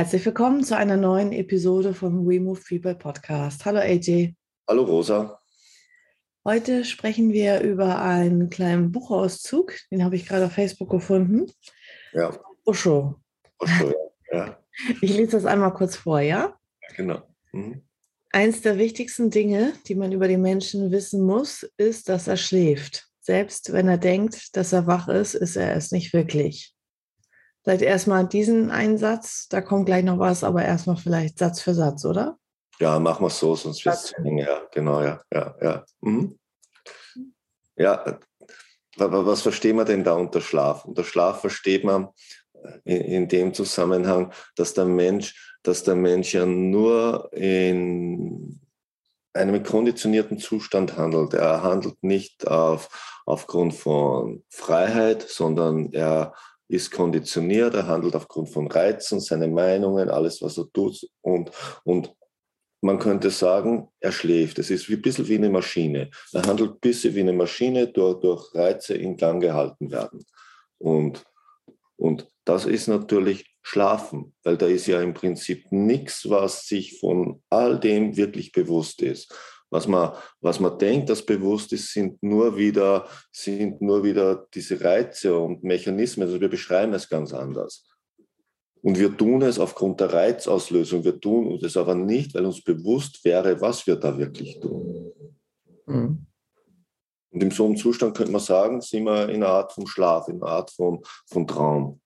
Herzlich 0.00 0.24
willkommen 0.24 0.64
zu 0.64 0.74
einer 0.74 0.96
neuen 0.96 1.30
Episode 1.30 1.92
vom 1.92 2.26
We 2.26 2.40
Move 2.40 2.58
People 2.66 2.94
Podcast. 2.94 3.66
Hallo 3.66 3.80
AJ. 3.80 4.34
Hallo 4.66 4.84
Rosa. 4.84 5.38
Heute 6.42 6.86
sprechen 6.86 7.34
wir 7.34 7.60
über 7.60 8.00
einen 8.00 8.48
kleinen 8.48 8.92
Buchauszug, 8.92 9.74
den 9.90 10.02
habe 10.02 10.16
ich 10.16 10.24
gerade 10.24 10.46
auf 10.46 10.52
Facebook 10.52 10.88
gefunden. 10.88 11.52
Ja. 12.14 12.34
Osho. 12.64 13.20
Osho, 13.58 13.92
ja. 14.32 14.58
Ich 15.02 15.14
lese 15.14 15.32
das 15.32 15.44
einmal 15.44 15.74
kurz 15.74 15.96
vor, 15.96 16.20
ja? 16.20 16.58
Genau. 16.96 17.20
Mhm. 17.52 17.82
Eins 18.30 18.62
der 18.62 18.78
wichtigsten 18.78 19.28
Dinge, 19.28 19.74
die 19.86 19.96
man 19.96 20.12
über 20.12 20.28
den 20.28 20.40
Menschen 20.40 20.92
wissen 20.92 21.20
muss, 21.20 21.62
ist, 21.76 22.08
dass 22.08 22.26
er 22.26 22.38
schläft. 22.38 23.06
Selbst 23.20 23.74
wenn 23.74 23.86
er 23.86 23.98
denkt, 23.98 24.56
dass 24.56 24.72
er 24.72 24.86
wach 24.86 25.08
ist, 25.08 25.34
ist 25.34 25.56
er 25.56 25.76
es 25.76 25.92
nicht 25.92 26.14
wirklich. 26.14 26.74
Vielleicht 27.62 27.82
erstmal 27.82 28.26
diesen 28.26 28.70
Einsatz, 28.70 29.48
da 29.48 29.60
kommt 29.60 29.86
gleich 29.86 30.04
noch 30.04 30.18
was, 30.18 30.44
aber 30.44 30.64
erstmal 30.64 30.96
vielleicht 30.96 31.38
Satz 31.38 31.60
für 31.60 31.74
Satz, 31.74 32.04
oder? 32.04 32.38
Ja, 32.78 32.98
machen 32.98 33.22
wir 33.22 33.28
es 33.28 33.38
so, 33.38 33.54
sonst 33.54 33.84
wird 33.84 33.94
es 33.94 34.04
zu 34.04 34.16
eng. 34.16 34.38
Ja, 34.38 34.62
genau, 34.72 35.02
ja, 35.02 35.20
ja, 35.32 35.54
ja. 35.60 35.84
Mhm. 36.00 36.38
Ja, 37.76 38.18
was 38.96 39.42
versteht 39.42 39.74
man 39.74 39.86
denn 39.86 40.04
da 40.04 40.14
unter 40.14 40.40
Schlaf? 40.40 40.84
Unter 40.84 41.04
Schlaf 41.04 41.40
versteht 41.40 41.84
man 41.84 42.08
in, 42.84 43.00
in 43.00 43.28
dem 43.28 43.54
Zusammenhang, 43.54 44.32
dass 44.56 44.74
der 44.74 44.86
Mensch, 44.86 45.56
dass 45.62 45.82
der 45.84 45.94
Mensch 45.94 46.32
ja 46.34 46.46
nur 46.46 47.30
in 47.32 48.60
einem 49.32 49.62
konditionierten 49.62 50.38
Zustand 50.38 50.96
handelt. 50.96 51.34
Er 51.34 51.62
handelt 51.62 52.02
nicht 52.02 52.46
auf, 52.48 53.22
aufgrund 53.26 53.74
von 53.74 54.42
Freiheit, 54.48 55.22
sondern 55.22 55.92
er 55.92 56.34
ist 56.70 56.92
konditioniert, 56.92 57.74
er 57.74 57.88
handelt 57.88 58.14
aufgrund 58.14 58.48
von 58.48 58.70
Reizen, 58.70 59.20
seine 59.20 59.48
Meinungen, 59.48 60.08
alles, 60.08 60.40
was 60.40 60.56
er 60.56 60.70
tut. 60.72 61.04
Und, 61.20 61.50
und 61.84 62.14
man 62.80 62.98
könnte 62.98 63.30
sagen, 63.30 63.88
er 63.98 64.12
schläft. 64.12 64.58
Es 64.58 64.70
ist 64.70 64.88
wie, 64.88 64.94
ein 64.94 65.02
bisschen 65.02 65.26
wie 65.28 65.34
eine 65.34 65.50
Maschine. 65.50 66.10
Er 66.32 66.42
handelt 66.42 66.70
ein 66.74 66.80
bisschen 66.80 67.14
wie 67.14 67.20
eine 67.20 67.32
Maschine, 67.32 67.88
durch, 67.88 68.20
durch 68.20 68.54
Reize 68.54 68.94
in 68.94 69.16
Gang 69.16 69.42
gehalten 69.42 69.90
werden. 69.90 70.24
Und, 70.78 71.24
und 71.96 72.28
das 72.44 72.66
ist 72.66 72.86
natürlich 72.86 73.46
Schlafen, 73.62 74.34
weil 74.44 74.56
da 74.56 74.66
ist 74.66 74.86
ja 74.86 75.02
im 75.02 75.12
Prinzip 75.12 75.70
nichts, 75.70 76.30
was 76.30 76.66
sich 76.66 76.98
von 77.00 77.42
all 77.50 77.78
dem 77.80 78.16
wirklich 78.16 78.52
bewusst 78.52 79.02
ist. 79.02 79.34
Was 79.70 79.86
man, 79.86 80.12
was 80.40 80.58
man 80.58 80.78
denkt, 80.78 81.08
das 81.08 81.24
bewusst 81.24 81.72
ist, 81.72 81.92
sind 81.92 82.22
nur 82.22 82.56
wieder, 82.56 83.06
sind 83.30 83.80
nur 83.80 84.02
wieder 84.02 84.46
diese 84.52 84.80
Reize 84.82 85.38
und 85.38 85.62
Mechanismen. 85.62 86.26
Also 86.26 86.40
wir 86.40 86.48
beschreiben 86.48 86.92
es 86.92 87.08
ganz 87.08 87.32
anders. 87.32 87.86
Und 88.82 88.98
wir 88.98 89.16
tun 89.16 89.42
es 89.42 89.58
aufgrund 89.58 90.00
der 90.00 90.12
Reizauslösung. 90.12 91.04
Wir 91.04 91.20
tun 91.20 91.58
es 91.62 91.76
aber 91.76 91.94
nicht, 91.94 92.34
weil 92.34 92.46
uns 92.46 92.62
bewusst 92.62 93.24
wäre, 93.24 93.60
was 93.60 93.86
wir 93.86 93.96
da 93.96 94.18
wirklich 94.18 94.58
tun. 94.60 95.12
Mhm. 95.86 96.26
Und 97.32 97.42
in 97.42 97.50
so 97.50 97.66
einem 97.66 97.76
Zustand 97.76 98.16
könnte 98.16 98.32
man 98.32 98.40
sagen, 98.40 98.80
sind 98.80 99.04
wir 99.04 99.28
in 99.28 99.36
einer 99.42 99.52
Art 99.52 99.72
von 99.72 99.86
Schlaf, 99.86 100.28
in 100.28 100.42
einer 100.42 100.50
Art 100.50 100.70
von, 100.72 101.00
von 101.26 101.46
Traum. 101.46 102.00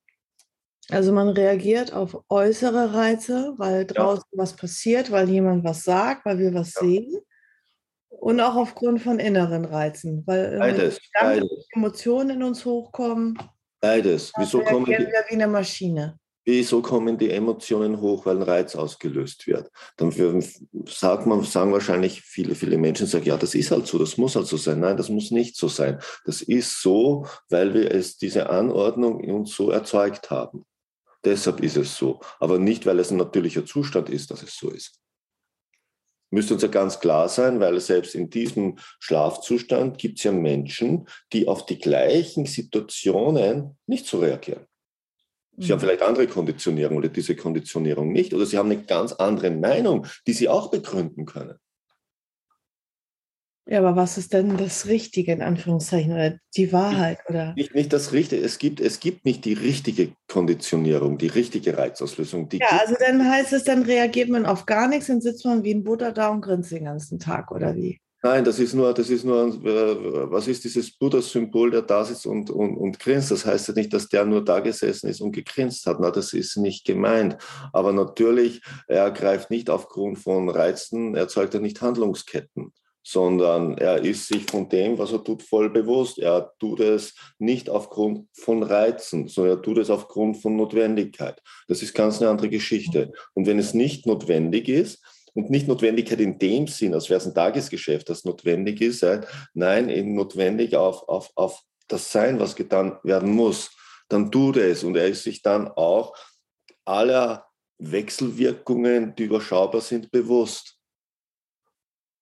Also 0.91 1.13
man 1.13 1.29
reagiert 1.29 1.95
auf 1.95 2.23
äußere 2.29 2.93
Reize, 2.93 3.55
weil 3.57 3.87
draußen 3.87 4.25
ja. 4.33 4.39
was 4.39 4.55
passiert, 4.55 5.11
weil 5.11 5.31
jemand 5.31 5.65
was 5.65 5.85
sagt, 5.85 6.27
weil 6.27 6.39
wir 6.39 6.53
was 6.53 6.75
ja. 6.75 6.83
sehen. 6.83 7.17
Und 8.25 8.41
auch 8.41 8.57
aufgrund 8.57 9.03
von 9.03 9.19
inneren 9.19 9.67
Reizen, 9.67 10.23
weil 10.25 10.57
beides, 10.59 10.99
beides. 11.13 11.67
Emotionen 11.75 12.31
in 12.31 12.43
uns 12.43 12.65
hochkommen. 12.65 13.39
Beides. 13.83 14.33
Wieso 14.39 14.61
kommen 14.61 14.87
die, 14.87 14.93
wir 14.93 15.25
wie 15.29 15.35
eine 15.35 15.47
Maschine. 15.47 16.19
Wieso 16.47 16.81
kommen 16.81 17.19
die 17.19 17.31
Emotionen 17.31 18.01
hoch, 18.01 18.25
weil 18.25 18.37
ein 18.37 18.43
Reiz 18.43 18.77
ausgelöst 18.77 19.47
wird? 19.47 19.71
Dann 19.99 20.11
sagt 20.89 21.27
man, 21.27 21.43
sagen 21.43 21.71
wahrscheinlich 21.73 22.23
viele, 22.23 22.55
viele 22.55 22.79
Menschen, 22.79 23.07
sagen, 23.07 23.27
ja, 23.27 23.37
das 23.37 23.55
ist 23.55 23.71
halt 23.71 23.87
so, 23.87 23.99
das 23.99 24.17
muss 24.17 24.37
halt 24.37 24.47
so 24.47 24.57
sein. 24.57 24.81
Nein, 24.81 24.97
das 24.97 25.11
muss 25.11 25.31
nicht 25.31 25.59
so 25.59 25.69
sein. 25.69 25.99
Das 26.25 26.41
ist 26.41 26.81
so, 26.81 27.27
weil 27.51 27.75
wir 27.75 27.91
es, 27.91 28.17
diese 28.17 28.49
Anordnung 28.49 29.21
in 29.21 29.33
uns 29.33 29.55
so 29.55 29.71
erzeugt 29.71 30.31
haben. 30.31 30.65
Deshalb 31.27 31.61
ist 31.61 31.77
es 31.77 31.95
so. 31.95 32.21
Aber 32.41 32.59
nicht, 32.59 32.87
weil 32.87 33.01
es 33.01 33.11
ein 33.11 33.19
natürlicher 33.19 33.67
Zustand 33.67 34.09
ist, 34.09 34.31
dass 34.31 34.43
es 34.43 34.57
so 34.57 34.71
ist 34.71 35.04
müsste 36.35 36.55
uns 36.55 36.63
ja 36.63 36.69
ganz 36.69 37.01
klar 37.01 37.29
sein, 37.29 37.61
weil 37.61 37.81
selbst 37.81 38.15
in 38.15 38.29
diesem 38.29 38.77
Schlafzustand 38.99 39.99
gibt 39.99 40.19
es 40.19 40.25
ja 40.25 40.33
Menschen, 40.33 41.07
die 41.33 41.49
auf 41.49 41.65
die 41.65 41.79
gleichen 41.79 42.45
Situationen 42.47 43.79
nicht 43.87 44.07
so 44.07 44.19
reagieren. 44.19 44.67
Sie 45.57 45.69
mhm. 45.69 45.73
haben 45.73 45.81
vielleicht 45.81 46.03
andere 46.03 46.27
Konditionierung 46.27 46.97
oder 46.97 47.09
diese 47.09 47.37
Konditionierung 47.37 48.13
nicht, 48.13 48.35
oder 48.35 48.45
sie 48.45 48.59
haben 48.59 48.71
eine 48.71 48.83
ganz 48.83 49.13
andere 49.13 49.51
Meinung, 49.51 50.07
die 50.27 50.33
sie 50.33 50.49
auch 50.49 50.71
begründen 50.71 51.25
können. 51.25 51.59
Ja, 53.67 53.79
aber 53.79 53.97
was 53.97 54.19
ist 54.19 54.35
denn 54.35 54.59
das 54.59 54.87
Richtige 54.87 55.33
in 55.33 55.41
Anführungszeichen 55.41 56.13
oder 56.13 56.39
die 56.55 56.71
Wahrheit? 56.71 57.19
Oder? 57.29 57.55
Nicht, 57.57 57.75
nicht 57.75 57.93
das 57.95 58.13
Richtige. 58.13 58.45
Es 58.45 58.59
gibt, 58.59 58.79
es 58.79 59.01
gibt 59.01 59.25
nicht 59.25 59.47
die 59.47 59.55
richtige 59.55 60.13
Konditionierung, 60.29 61.17
die 61.17 61.29
richtige 61.29 61.79
Reizauslösung. 61.79 62.51
Die 62.51 62.59
ja, 62.59 62.67
also 62.79 62.95
dann 62.99 63.27
heißt 63.27 63.55
es, 63.55 63.65
dann 63.65 63.83
reagiert 63.83 64.29
man 64.29 64.45
auf 64.45 64.67
gar 64.67 64.87
nichts, 64.87 65.07
dann 65.07 65.23
sitzt 65.23 65.47
man 65.47 65.65
wie 65.65 65.73
ein 65.73 65.83
Butter 65.83 66.13
da 66.13 66.29
und 66.29 66.43
grinst 66.43 66.73
den 66.73 66.85
ganzen 66.85 67.19
Tag, 67.19 67.51
oder 67.53 67.75
wie? 67.75 67.99
Nein, 68.23 68.45
das 68.45 68.59
ist 68.59 68.75
nur, 68.75 68.93
das 68.93 69.09
ist 69.09 69.25
nur, 69.25 69.49
äh, 69.49 70.31
was 70.31 70.47
ist 70.47 70.65
dieses 70.65 70.97
Buddha-Symbol, 70.97 71.71
der 71.71 71.83
da 71.83 72.05
sitzt 72.05 72.27
und, 72.27 72.51
und, 72.51 72.77
und 72.77 72.99
grinst? 72.99 73.31
Das 73.31 73.47
heißt 73.47 73.69
ja 73.69 73.75
nicht, 73.75 73.93
dass 73.95 74.09
der 74.09 74.27
nur 74.27 74.45
da 74.45 74.61
gesessen 74.61 75.09
ist 75.09 75.23
und 75.23 75.33
gegrinst 75.33 75.87
hat. 75.87 76.01
Na, 76.01 76.11
das 76.11 76.35
ist 76.35 76.57
nicht 76.59 76.85
gemeint. 76.87 77.39
Aber 77.73 77.93
natürlich, 77.93 78.63
er 78.89 79.11
greift 79.11 79.51
nicht 79.51 79.71
aufgrund 79.71 80.19
von 80.19 80.51
Reizen, 80.51 81.15
erzeugt 81.15 81.55
er 81.55 81.61
nicht 81.61 81.81
Handlungsketten 81.81 82.73
sondern 83.05 83.77
er 83.77 84.03
ist 84.03 84.27
sich 84.29 84.45
von 84.51 84.69
dem, 84.69 84.99
was 84.99 85.13
er 85.13 85.23
tut, 85.23 85.43
voll 85.43 85.71
bewusst. 85.71 86.19
Er 86.19 86.53
tut 86.59 86.81
es 86.81 87.15
nicht 87.39 87.69
aufgrund 87.69 88.27
von 88.33 88.63
Reizen, 88.63 89.29
sondern 89.29 89.59
er 89.59 89.63
tut 89.63 89.79
es 89.79 89.91
aufgrund 89.91 90.39
von 90.39 90.57
Notwendigkeit. 90.57 91.41
Das 91.69 91.83
ist 91.83 91.95
ganz 91.95 92.21
eine 92.21 92.31
andere 92.31 92.49
Geschichte. 92.49 93.13
Und 93.35 93.47
wenn 93.47 93.59
es 93.59 93.75
nicht 93.75 94.07
notwendig 94.07 94.69
ist, 94.69 95.05
und 95.37 95.51
nicht 95.51 95.67
Notwendigkeit 95.67 96.21
in 96.21 96.39
dem 96.39 96.69
Sinn, 96.69 96.95
als 96.95 97.11
wäre 97.11 97.19
es 97.19 97.27
ein 97.27 97.35
Tagesgeschäft, 97.35 98.09
das 98.09 98.25
notwendig 98.25 98.81
ist, 98.81 99.05
nein, 99.53 99.89
eben 99.89 100.15
notwendig 100.15 100.77
auf, 100.77 101.09
auf, 101.09 101.31
auf 101.35 101.61
das 101.89 102.13
Sein, 102.13 102.39
was 102.39 102.55
getan 102.55 102.99
werden 103.03 103.33
muss, 103.33 103.71
dann 104.09 104.31
tut 104.31 104.57
er 104.57 104.69
es. 104.69 104.85
Und 104.85 104.97
er 104.97 105.09
ist 105.09 105.25
sich 105.25 105.43
dann 105.43 105.67
auch 105.69 106.17
aller 106.85 107.47
Wechselwirkungen, 107.79 109.15
die 109.17 109.25
überschaubar 109.25 109.81
sind, 109.81 110.13
bewusst 110.13 110.74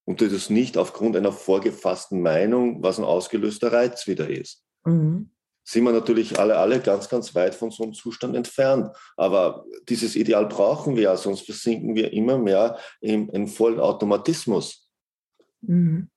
und 0.05 0.21
das 0.21 0.51
nicht 0.51 0.77
aufgrund 0.77 1.17
einer 1.17 1.33
vorgefassten 1.33 2.23
Meinung, 2.23 2.83
was 2.83 2.99
ein 2.99 3.05
ausgelöster 3.05 3.73
Reiz 3.73 4.07
wieder 4.07 4.29
ist. 4.29 4.65
Mhm. 4.85 5.31
Sind 5.65 5.85
wir 5.85 5.93
natürlich 5.93 6.41
alle, 6.41 6.57
alle 6.57 6.81
ganz, 6.81 7.09
ganz 7.09 7.37
weit 7.37 7.55
von 7.55 7.71
so 7.71 7.85
einem 7.85 7.93
Zustand 7.93 8.35
entfernt. 8.35 8.91
Aber 9.17 9.65
dieses 9.89 10.17
Ideal 10.17 10.47
brauchen 10.47 10.97
wir 10.97 11.05
ja, 11.05 11.17
sonst 11.17 11.44
versinken 11.44 11.94
wir 11.94 12.12
immer 12.12 12.37
mehr 12.37 12.79
im, 13.00 13.31
im 13.31 13.47
vollen 13.47 13.79
Automatismus. 13.79 14.91
Mhm. 15.61 16.11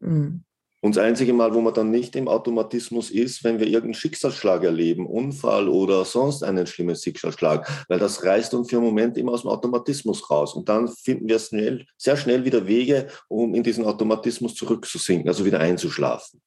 Mhm. 0.00 0.45
Und 0.86 0.94
das 0.94 1.02
einzige 1.02 1.32
Mal, 1.32 1.52
wo 1.52 1.60
man 1.60 1.74
dann 1.74 1.90
nicht 1.90 2.14
im 2.14 2.28
Automatismus 2.28 3.10
ist, 3.10 3.42
wenn 3.42 3.58
wir 3.58 3.66
irgendeinen 3.66 3.94
Schicksalsschlag 3.94 4.62
erleben, 4.62 5.04
Unfall 5.04 5.68
oder 5.68 6.04
sonst 6.04 6.44
einen 6.44 6.64
schlimmen 6.64 6.94
Schicksalsschlag, 6.94 7.68
weil 7.88 7.98
das 7.98 8.22
reißt 8.22 8.54
uns 8.54 8.70
für 8.70 8.76
einen 8.76 8.84
Moment 8.84 9.18
immer 9.18 9.32
aus 9.32 9.42
dem 9.42 9.50
Automatismus 9.50 10.30
raus. 10.30 10.54
Und 10.54 10.68
dann 10.68 10.86
finden 10.86 11.28
wir 11.28 11.40
schnell, 11.40 11.88
sehr 11.96 12.16
schnell 12.16 12.44
wieder 12.44 12.68
Wege, 12.68 13.08
um 13.26 13.52
in 13.56 13.64
diesen 13.64 13.84
Automatismus 13.84 14.54
zurückzusinken, 14.54 15.26
also 15.26 15.44
wieder 15.44 15.58
einzuschlafen. 15.58 16.40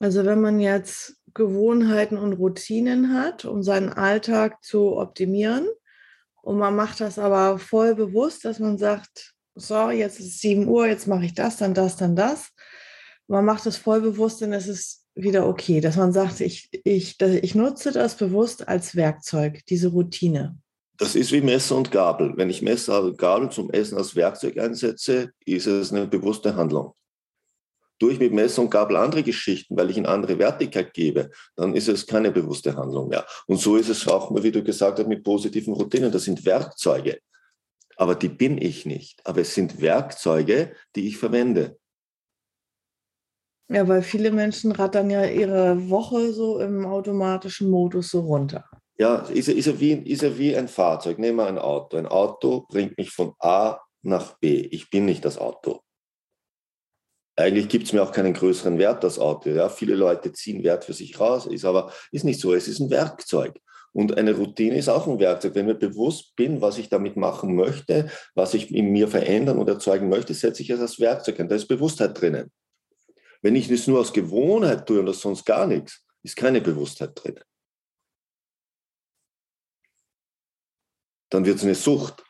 Also 0.00 0.24
wenn 0.24 0.40
man 0.40 0.58
jetzt 0.58 1.18
Gewohnheiten 1.34 2.18
und 2.18 2.32
Routinen 2.32 3.14
hat, 3.14 3.44
um 3.44 3.62
seinen 3.62 3.90
Alltag 3.90 4.64
zu 4.64 4.96
optimieren, 4.96 5.68
und 6.42 6.58
man 6.58 6.74
macht 6.74 7.00
das 7.00 7.16
aber 7.16 7.60
voll 7.60 7.94
bewusst, 7.94 8.44
dass 8.44 8.58
man 8.58 8.76
sagt, 8.76 9.36
so, 9.54 9.90
jetzt 9.90 10.20
ist 10.20 10.26
es 10.26 10.38
7 10.40 10.68
Uhr, 10.68 10.86
jetzt 10.86 11.06
mache 11.06 11.24
ich 11.24 11.34
das, 11.34 11.56
dann 11.56 11.74
das, 11.74 11.96
dann 11.96 12.16
das. 12.16 12.50
Man 13.28 13.44
macht 13.44 13.66
es 13.66 13.76
voll 13.76 14.00
bewusst, 14.00 14.42
dann 14.42 14.52
ist 14.52 14.68
es 14.68 15.06
wieder 15.14 15.46
okay, 15.46 15.80
dass 15.80 15.96
man 15.96 16.12
sagt, 16.12 16.40
ich, 16.40 16.68
ich, 16.84 17.20
ich 17.20 17.54
nutze 17.54 17.92
das 17.92 18.16
bewusst 18.16 18.68
als 18.68 18.96
Werkzeug, 18.96 19.64
diese 19.68 19.88
Routine. 19.88 20.56
Das 20.98 21.14
ist 21.14 21.32
wie 21.32 21.40
Messer 21.40 21.76
und 21.76 21.90
Gabel. 21.90 22.34
Wenn 22.36 22.50
ich 22.50 22.60
Messer 22.60 23.02
und 23.02 23.16
Gabel 23.16 23.48
zum 23.50 23.70
Essen 23.70 23.96
als 23.96 24.14
Werkzeug 24.14 24.58
einsetze, 24.58 25.30
ist 25.46 25.66
es 25.66 25.92
eine 25.92 26.06
bewusste 26.06 26.54
Handlung. 26.56 26.94
Durch 27.98 28.18
mit 28.18 28.32
Messer 28.32 28.62
und 28.62 28.70
Gabel 28.70 28.96
andere 28.96 29.22
Geschichten, 29.22 29.76
weil 29.76 29.90
ich 29.90 29.96
ihnen 29.96 30.06
andere 30.06 30.38
Wertigkeit 30.38 30.92
gebe, 30.94 31.30
dann 31.56 31.74
ist 31.74 31.88
es 31.88 32.06
keine 32.06 32.30
bewusste 32.30 32.76
Handlung 32.76 33.08
mehr. 33.08 33.26
Und 33.46 33.58
so 33.58 33.76
ist 33.76 33.88
es 33.88 34.06
auch, 34.08 34.30
wie 34.42 34.50
du 34.50 34.62
gesagt 34.62 34.98
hast, 34.98 35.08
mit 35.08 35.22
positiven 35.24 35.74
Routinen. 35.74 36.12
Das 36.12 36.24
sind 36.24 36.44
Werkzeuge. 36.44 37.18
Aber 38.00 38.14
die 38.14 38.30
bin 38.30 38.56
ich 38.56 38.86
nicht. 38.86 39.20
Aber 39.26 39.42
es 39.42 39.54
sind 39.54 39.82
Werkzeuge, 39.82 40.74
die 40.96 41.06
ich 41.06 41.18
verwende. 41.18 41.78
Ja, 43.68 43.86
weil 43.88 44.00
viele 44.00 44.30
Menschen 44.30 44.72
rattern 44.72 45.10
ja 45.10 45.26
ihre 45.26 45.90
Woche 45.90 46.32
so 46.32 46.60
im 46.60 46.86
automatischen 46.86 47.68
Modus 47.68 48.08
so 48.08 48.20
runter. 48.20 48.64
Ja, 48.96 49.16
ist 49.26 49.48
er, 49.48 49.54
ist 49.54 49.66
er, 49.66 49.80
wie, 49.80 49.92
ist 49.92 50.22
er 50.22 50.38
wie 50.38 50.56
ein 50.56 50.68
Fahrzeug. 50.68 51.18
Nehmen 51.18 51.36
wir 51.36 51.46
ein 51.46 51.58
Auto. 51.58 51.98
Ein 51.98 52.06
Auto 52.06 52.66
bringt 52.70 52.96
mich 52.96 53.10
von 53.10 53.34
A 53.38 53.80
nach 54.00 54.38
B. 54.38 54.62
Ich 54.70 54.88
bin 54.88 55.04
nicht 55.04 55.26
das 55.26 55.36
Auto. 55.36 55.82
Eigentlich 57.36 57.68
gibt 57.68 57.84
es 57.84 57.92
mir 57.92 58.02
auch 58.02 58.12
keinen 58.12 58.32
größeren 58.32 58.78
Wert, 58.78 59.04
das 59.04 59.18
Auto. 59.18 59.50
Ja, 59.50 59.68
viele 59.68 59.94
Leute 59.94 60.32
ziehen 60.32 60.64
Wert 60.64 60.84
für 60.84 60.94
sich 60.94 61.20
raus, 61.20 61.44
ist 61.44 61.66
aber 61.66 61.92
ist 62.12 62.24
nicht 62.24 62.40
so. 62.40 62.54
Es 62.54 62.66
ist 62.66 62.80
ein 62.80 62.88
Werkzeug. 62.88 63.60
Und 63.92 64.16
eine 64.16 64.36
Routine 64.36 64.76
ist 64.76 64.88
auch 64.88 65.06
ein 65.08 65.18
Werkzeug. 65.18 65.54
Wenn 65.54 65.66
mir 65.66 65.74
bewusst 65.74 66.36
bin, 66.36 66.60
was 66.60 66.78
ich 66.78 66.88
damit 66.88 67.16
machen 67.16 67.56
möchte, 67.56 68.10
was 68.34 68.54
ich 68.54 68.72
in 68.72 68.92
mir 68.92 69.08
verändern 69.08 69.58
oder 69.58 69.74
erzeugen 69.74 70.08
möchte, 70.08 70.32
setze 70.32 70.62
ich 70.62 70.70
es 70.70 70.80
als 70.80 71.00
Werkzeug 71.00 71.40
ein. 71.40 71.48
Da 71.48 71.56
ist 71.56 71.66
Bewusstheit 71.66 72.20
drinnen. 72.20 72.52
Wenn 73.42 73.56
ich 73.56 73.70
es 73.70 73.86
nur 73.86 74.00
aus 74.00 74.12
Gewohnheit 74.12 74.86
tue 74.86 75.00
und 75.00 75.06
das 75.06 75.20
sonst 75.20 75.44
gar 75.44 75.66
nichts, 75.66 76.04
ist 76.22 76.36
keine 76.36 76.60
Bewusstheit 76.60 77.12
drinnen. 77.14 77.42
Dann 81.30 81.44
wird 81.44 81.56
es 81.56 81.64
eine 81.64 81.74
Sucht. 81.74 82.24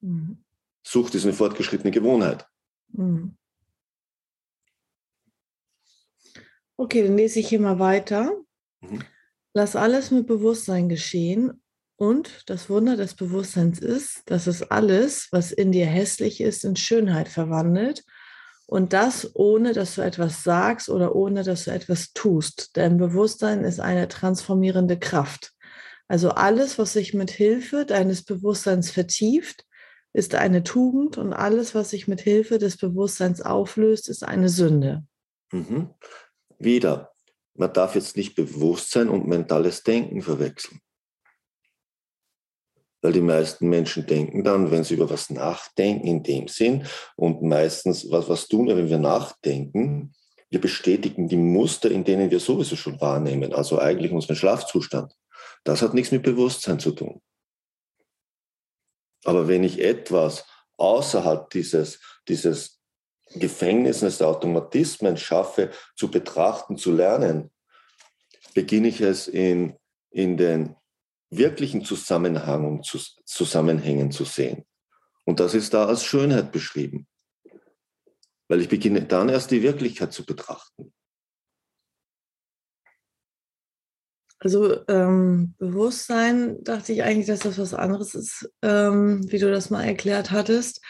Mhm. 0.00 0.44
Sucht 0.82 1.14
ist 1.14 1.24
eine 1.24 1.34
fortgeschrittene 1.34 1.90
Gewohnheit. 1.90 2.46
Mhm. 2.88 3.36
Okay, 6.76 7.02
dann 7.06 7.16
lese 7.16 7.40
ich 7.40 7.48
hier 7.48 7.60
mal 7.60 7.78
weiter. 7.78 8.34
Mhm. 8.80 9.04
Lass 9.52 9.76
alles 9.76 10.10
mit 10.10 10.26
Bewusstsein 10.26 10.88
geschehen. 10.88 11.62
Und 11.96 12.48
das 12.48 12.70
Wunder 12.70 12.96
des 12.96 13.14
Bewusstseins 13.14 13.78
ist, 13.78 14.22
dass 14.24 14.46
es 14.46 14.62
alles, 14.62 15.28
was 15.32 15.52
in 15.52 15.70
dir 15.70 15.86
hässlich 15.86 16.40
ist, 16.40 16.64
in 16.64 16.76
Schönheit 16.76 17.28
verwandelt. 17.28 18.04
Und 18.66 18.92
das 18.92 19.34
ohne, 19.34 19.72
dass 19.72 19.96
du 19.96 20.00
etwas 20.00 20.44
sagst 20.44 20.88
oder 20.88 21.14
ohne, 21.14 21.42
dass 21.42 21.64
du 21.64 21.72
etwas 21.72 22.12
tust. 22.14 22.76
Denn 22.76 22.96
Bewusstsein 22.96 23.64
ist 23.64 23.80
eine 23.80 24.08
transformierende 24.08 24.98
Kraft. 24.98 25.52
Also 26.08 26.30
alles, 26.30 26.78
was 26.78 26.92
sich 26.92 27.12
mit 27.12 27.30
Hilfe 27.30 27.84
deines 27.84 28.24
Bewusstseins 28.24 28.90
vertieft, 28.90 29.66
ist 30.12 30.34
eine 30.34 30.62
Tugend 30.62 31.18
und 31.18 31.32
alles, 31.32 31.74
was 31.74 31.90
sich 31.90 32.08
mit 32.08 32.20
Hilfe 32.20 32.58
des 32.58 32.76
Bewusstseins 32.76 33.42
auflöst, 33.42 34.08
ist 34.08 34.24
eine 34.24 34.48
Sünde. 34.48 35.04
Mhm. 35.52 35.90
Wieder, 36.58 37.12
man 37.60 37.74
darf 37.74 37.94
jetzt 37.94 38.16
nicht 38.16 38.34
Bewusstsein 38.36 39.10
und 39.10 39.28
mentales 39.28 39.82
Denken 39.82 40.22
verwechseln. 40.22 40.80
Weil 43.02 43.12
die 43.12 43.20
meisten 43.20 43.68
Menschen 43.68 44.06
denken 44.06 44.44
dann, 44.44 44.70
wenn 44.70 44.82
sie 44.82 44.94
über 44.94 45.10
was 45.10 45.28
nachdenken, 45.28 46.06
in 46.06 46.22
dem 46.22 46.48
Sinn, 46.48 46.86
und 47.16 47.42
meistens, 47.42 48.10
was, 48.10 48.30
was 48.30 48.48
tun 48.48 48.66
wir, 48.66 48.78
wenn 48.78 48.88
wir 48.88 48.98
nachdenken? 48.98 50.14
Wir 50.48 50.58
bestätigen 50.58 51.28
die 51.28 51.36
Muster, 51.36 51.90
in 51.90 52.04
denen 52.04 52.30
wir 52.30 52.40
sowieso 52.40 52.76
schon 52.76 52.98
wahrnehmen, 52.98 53.52
also 53.52 53.78
eigentlich 53.78 54.10
unseren 54.10 54.36
Schlafzustand. 54.36 55.14
Das 55.62 55.82
hat 55.82 55.92
nichts 55.92 56.12
mit 56.12 56.22
Bewusstsein 56.22 56.80
zu 56.80 56.92
tun. 56.92 57.20
Aber 59.24 59.48
wenn 59.48 59.64
ich 59.64 59.80
etwas 59.80 60.46
außerhalb 60.78 61.50
dieses, 61.50 62.00
dieses 62.26 62.79
Gefängnisses 63.34 64.18
der 64.18 64.28
Automatismen 64.28 65.16
schaffe, 65.16 65.70
zu 65.96 66.10
betrachten, 66.10 66.76
zu 66.76 66.92
lernen, 66.92 67.50
beginne 68.54 68.88
ich 68.88 69.00
es 69.00 69.28
in, 69.28 69.76
in 70.10 70.36
den 70.36 70.76
wirklichen 71.30 71.84
Zusammenhang 71.84 72.66
und 72.66 72.84
Zusammenhängen 73.24 74.10
zu 74.10 74.24
sehen. 74.24 74.64
Und 75.24 75.38
das 75.38 75.54
ist 75.54 75.74
da 75.74 75.86
als 75.86 76.04
Schönheit 76.04 76.50
beschrieben. 76.50 77.06
Weil 78.48 78.60
ich 78.60 78.68
beginne 78.68 79.02
dann 79.02 79.28
erst 79.28 79.52
die 79.52 79.62
Wirklichkeit 79.62 80.12
zu 80.12 80.26
betrachten. 80.26 80.92
Also 84.40 84.86
ähm, 84.88 85.54
Bewusstsein 85.58 86.64
dachte 86.64 86.92
ich 86.94 87.02
eigentlich, 87.02 87.26
dass 87.26 87.40
das 87.40 87.58
was 87.58 87.74
anderes 87.74 88.14
ist, 88.14 88.50
ähm, 88.62 89.30
wie 89.30 89.38
du 89.38 89.50
das 89.50 89.68
mal 89.68 89.84
erklärt 89.84 90.30
hattest. 90.30 90.80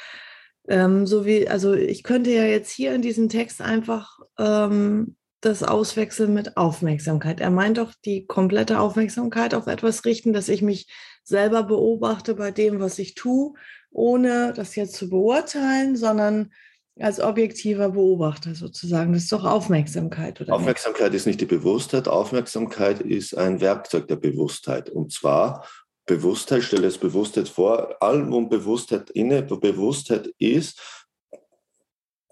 Ähm, 0.70 1.04
so 1.04 1.26
wie, 1.26 1.48
also 1.48 1.74
ich 1.74 2.04
könnte 2.04 2.30
ja 2.30 2.44
jetzt 2.44 2.70
hier 2.70 2.94
in 2.94 3.02
diesem 3.02 3.28
Text 3.28 3.60
einfach 3.60 4.20
ähm, 4.38 5.16
das 5.40 5.64
auswechseln 5.64 6.32
mit 6.32 6.56
Aufmerksamkeit. 6.56 7.40
Er 7.40 7.50
meint 7.50 7.78
doch 7.78 7.92
die 8.04 8.24
komplette 8.26 8.78
Aufmerksamkeit 8.78 9.52
auf 9.54 9.66
etwas 9.66 10.04
richten, 10.04 10.32
dass 10.32 10.48
ich 10.48 10.62
mich 10.62 10.86
selber 11.24 11.64
beobachte 11.64 12.34
bei 12.34 12.52
dem, 12.52 12.78
was 12.78 13.00
ich 13.00 13.16
tue, 13.16 13.54
ohne 13.90 14.52
das 14.54 14.76
jetzt 14.76 14.94
zu 14.94 15.10
beurteilen, 15.10 15.96
sondern 15.96 16.52
als 17.00 17.18
objektiver 17.18 17.90
Beobachter 17.90 18.54
sozusagen. 18.54 19.12
Das 19.12 19.22
ist 19.22 19.32
doch 19.32 19.44
Aufmerksamkeit, 19.44 20.40
oder? 20.40 20.54
Aufmerksamkeit 20.54 21.08
nicht? 21.10 21.16
ist 21.16 21.26
nicht 21.26 21.40
die 21.40 21.46
Bewusstheit. 21.46 22.06
Aufmerksamkeit 22.06 23.00
ist 23.00 23.36
ein 23.36 23.60
Werkzeug 23.60 24.06
der 24.06 24.16
Bewusstheit. 24.16 24.88
Und 24.88 25.12
zwar 25.12 25.66
Bewusstheit, 26.10 26.64
stelle 26.64 26.88
es 26.88 26.98
Bewusstheit 26.98 27.48
vor, 27.48 28.02
allem 28.02 28.34
um 28.34 28.48
Bewusstheit 28.48 29.10
inne, 29.10 29.42
Bewusstheit 29.42 30.26
ist, 30.38 31.06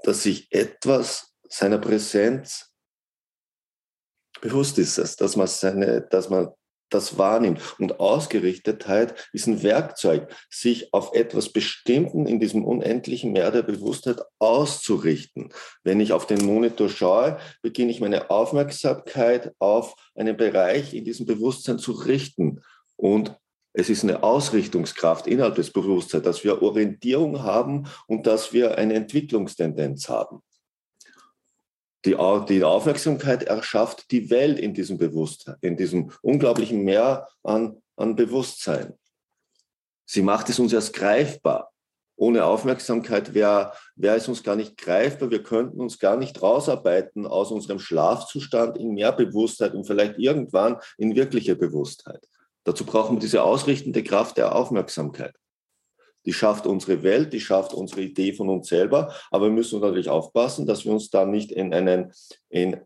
dass 0.02 0.24
sich 0.24 0.50
etwas 0.50 1.32
seiner 1.48 1.78
Präsenz 1.78 2.74
bewusst 4.40 4.78
ist, 4.78 4.98
dass 5.20 5.36
man 5.36 5.46
seine, 5.46 6.02
dass 6.10 6.28
man 6.28 6.48
das 6.90 7.18
wahrnimmt. 7.18 7.60
Und 7.78 8.00
Ausgerichtetheit 8.00 9.28
ist 9.32 9.46
ein 9.46 9.62
Werkzeug, 9.62 10.28
sich 10.50 10.92
auf 10.92 11.14
etwas 11.14 11.50
Bestimmten 11.52 12.26
in 12.26 12.40
diesem 12.40 12.64
unendlichen 12.64 13.30
Meer 13.32 13.52
der 13.52 13.62
Bewusstheit 13.62 14.20
auszurichten. 14.40 15.52
Wenn 15.84 16.00
ich 16.00 16.12
auf 16.12 16.26
den 16.26 16.44
Monitor 16.44 16.88
schaue, 16.88 17.38
beginne 17.62 17.92
ich 17.92 18.00
meine 18.00 18.30
Aufmerksamkeit 18.30 19.54
auf 19.60 19.94
einen 20.16 20.36
Bereich 20.36 20.94
in 20.94 21.04
diesem 21.04 21.26
Bewusstsein 21.26 21.78
zu 21.78 21.92
richten. 21.92 22.62
Und 22.96 23.36
es 23.78 23.88
ist 23.88 24.02
eine 24.02 24.24
Ausrichtungskraft 24.24 25.28
innerhalb 25.28 25.54
des 25.54 25.72
Bewusstseins, 25.72 26.24
dass 26.24 26.42
wir 26.42 26.62
Orientierung 26.62 27.44
haben 27.44 27.86
und 28.08 28.26
dass 28.26 28.52
wir 28.52 28.76
eine 28.76 28.94
Entwicklungstendenz 28.94 30.08
haben. 30.08 30.42
Die, 32.04 32.16
die 32.48 32.64
Aufmerksamkeit 32.64 33.44
erschafft 33.44 34.10
die 34.10 34.30
Welt 34.30 34.58
in 34.58 34.74
diesem 34.74 34.98
Bewusstsein, 34.98 35.54
in 35.60 35.76
diesem 35.76 36.10
unglaublichen 36.22 36.82
Meer 36.82 37.28
an, 37.44 37.80
an 37.94 38.16
Bewusstsein. 38.16 38.94
Sie 40.04 40.22
macht 40.22 40.48
es 40.48 40.58
uns 40.58 40.72
erst 40.72 40.92
greifbar. 40.92 41.70
Ohne 42.16 42.46
Aufmerksamkeit 42.46 43.32
wäre 43.32 43.74
wär 43.94 44.16
es 44.16 44.26
uns 44.26 44.42
gar 44.42 44.56
nicht 44.56 44.76
greifbar. 44.76 45.30
Wir 45.30 45.44
könnten 45.44 45.80
uns 45.80 46.00
gar 46.00 46.16
nicht 46.16 46.42
rausarbeiten 46.42 47.28
aus 47.28 47.52
unserem 47.52 47.78
Schlafzustand 47.78 48.76
in 48.76 48.94
mehr 48.94 49.12
Bewusstheit 49.12 49.74
und 49.74 49.86
vielleicht 49.86 50.18
irgendwann 50.18 50.78
in 50.96 51.14
wirkliche 51.14 51.54
Bewusstheit. 51.54 52.26
Dazu 52.68 52.84
brauchen 52.84 53.16
wir 53.16 53.20
diese 53.20 53.44
ausrichtende 53.44 54.04
Kraft 54.04 54.36
der 54.36 54.54
Aufmerksamkeit. 54.54 55.34
Die 56.26 56.34
schafft 56.34 56.66
unsere 56.66 57.02
Welt, 57.02 57.32
die 57.32 57.40
schafft 57.40 57.72
unsere 57.72 58.02
Idee 58.02 58.34
von 58.34 58.50
uns 58.50 58.68
selber, 58.68 59.14
aber 59.30 59.46
wir 59.46 59.52
müssen 59.52 59.80
natürlich 59.80 60.10
aufpassen, 60.10 60.66
dass 60.66 60.84
wir 60.84 60.92
uns 60.92 61.08
da 61.08 61.24
nicht 61.24 61.50
in 61.50 61.72
einen, 61.72 62.12
in, 62.50 62.78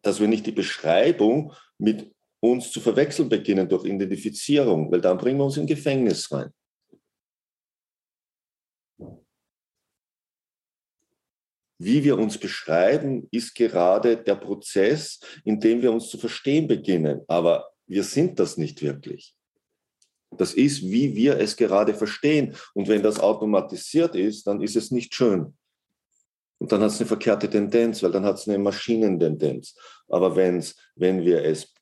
dass 0.00 0.20
wir 0.20 0.26
nicht 0.26 0.46
die 0.46 0.52
Beschreibung 0.52 1.52
mit 1.76 2.10
uns 2.40 2.72
zu 2.72 2.80
verwechseln 2.80 3.28
beginnen 3.28 3.68
durch 3.68 3.84
Identifizierung, 3.84 4.90
weil 4.90 5.02
dann 5.02 5.18
bringen 5.18 5.38
wir 5.38 5.44
uns 5.44 5.58
in 5.58 5.66
Gefängnis 5.66 6.32
rein. 6.32 6.50
Wie 11.78 12.02
wir 12.04 12.16
uns 12.16 12.38
beschreiben, 12.38 13.28
ist 13.30 13.54
gerade 13.54 14.16
der 14.16 14.36
Prozess, 14.36 15.20
in 15.44 15.60
dem 15.60 15.82
wir 15.82 15.92
uns 15.92 16.08
zu 16.08 16.16
verstehen 16.16 16.66
beginnen. 16.66 17.20
Aber 17.28 17.75
wir 17.86 18.04
sind 18.04 18.38
das 18.38 18.56
nicht 18.56 18.82
wirklich. 18.82 19.34
Das 20.36 20.54
ist, 20.54 20.82
wie 20.82 21.14
wir 21.14 21.38
es 21.38 21.56
gerade 21.56 21.94
verstehen. 21.94 22.56
Und 22.74 22.88
wenn 22.88 23.02
das 23.02 23.20
automatisiert 23.20 24.14
ist, 24.14 24.46
dann 24.46 24.60
ist 24.60 24.76
es 24.76 24.90
nicht 24.90 25.14
schön. 25.14 25.56
Und 26.58 26.72
dann 26.72 26.80
hat 26.80 26.90
es 26.90 27.00
eine 27.00 27.06
verkehrte 27.06 27.48
Tendenz, 27.48 28.02
weil 28.02 28.12
dann 28.12 28.24
hat 28.24 28.36
es 28.36 28.48
eine 28.48 28.58
Maschinentendenz. 28.58 29.76
Aber 30.08 30.36
wenn's, 30.36 30.74
wenn 30.94 31.24
wir 31.24 31.44
es 31.44 31.74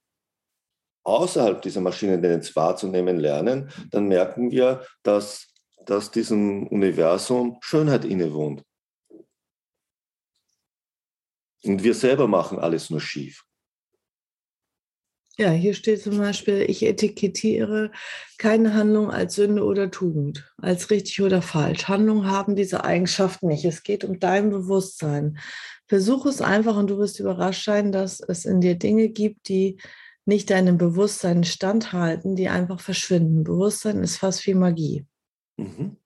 außerhalb 1.05 1.63
dieser 1.63 1.81
Maschinentendenz 1.81 2.55
wahrzunehmen 2.57 3.19
lernen, 3.19 3.71
dann 3.91 4.09
merken 4.09 4.51
wir, 4.51 4.85
dass, 5.03 5.53
dass 5.85 6.11
diesem 6.11 6.67
Universum 6.69 7.59
Schönheit 7.61 8.05
innewohnt. 8.05 8.63
Und 11.63 11.83
wir 11.83 11.95
selber 11.95 12.27
machen 12.29 12.59
alles 12.59 12.91
nur 12.91 13.01
schief. 13.01 13.45
Ja, 15.37 15.51
hier 15.51 15.75
steht 15.75 16.01
zum 16.01 16.19
Beispiel, 16.19 16.65
ich 16.69 16.85
etikettiere 16.85 17.91
keine 18.39 18.75
Handlung 18.75 19.11
als 19.11 19.35
Sünde 19.35 19.65
oder 19.65 19.91
Tugend, 19.91 20.49
als 20.59 20.91
richtig 20.91 21.23
oder 21.23 21.43
falsch. 21.43 21.89
Handlungen 21.89 22.31
haben 22.31 22.55
diese 22.55 22.85
Eigenschaft 22.85 23.43
nicht. 23.43 23.65
Es 23.65 23.83
geht 23.83 24.05
um 24.05 24.21
dein 24.21 24.51
Bewusstsein. 24.51 25.39
Versuch 25.89 26.25
es 26.27 26.41
einfach 26.41 26.77
und 26.77 26.89
du 26.89 26.99
wirst 26.99 27.19
überrascht 27.19 27.65
sein, 27.65 27.91
dass 27.91 28.21
es 28.21 28.45
in 28.45 28.61
dir 28.61 28.77
Dinge 28.77 29.09
gibt, 29.09 29.49
die 29.49 29.79
nicht 30.25 30.51
deinem 30.51 30.79
Bewusstsein 30.79 31.43
standhalten, 31.43 32.37
die 32.37 32.49
einfach 32.49 32.81
verschwinden. 32.81 33.43
Bewusstsein 33.43 34.03
ist 34.05 34.19
fast 34.19 34.47
wie 34.47 34.55
Magie. 34.55 35.05
Mhm. 35.57 35.97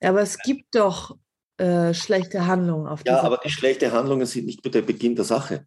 Aber 0.00 0.20
es 0.20 0.38
gibt 0.38 0.74
doch 0.74 1.16
äh, 1.56 1.94
schlechte 1.94 2.46
Handlungen 2.46 2.86
auf 2.86 3.02
Ja, 3.06 3.22
aber 3.22 3.40
die 3.42 3.50
schlechten 3.50 3.90
Handlungen 3.90 4.26
sind 4.26 4.46
nicht 4.46 4.62
der 4.72 4.82
Beginn 4.82 5.16
der 5.16 5.24
Sache 5.24 5.66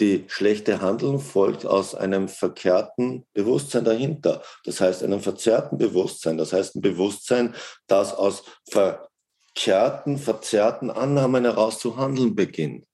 die 0.00 0.24
schlechte 0.28 0.80
Handlung 0.80 1.20
folgt 1.20 1.66
aus 1.66 1.94
einem 1.94 2.28
verkehrten 2.28 3.26
Bewusstsein 3.34 3.84
dahinter. 3.84 4.42
Das 4.64 4.80
heißt, 4.80 5.02
einem 5.02 5.20
verzerrten 5.20 5.78
Bewusstsein. 5.78 6.38
Das 6.38 6.52
heißt, 6.52 6.76
ein 6.76 6.80
Bewusstsein, 6.80 7.54
das 7.86 8.14
aus 8.14 8.44
verkehrten, 8.70 10.18
verzerrten 10.18 10.90
Annahmen 10.90 11.44
heraus 11.44 11.78
zu 11.78 11.96
handeln 11.96 12.34
beginnt. 12.34 12.86